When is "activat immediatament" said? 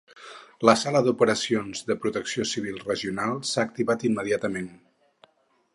3.69-4.73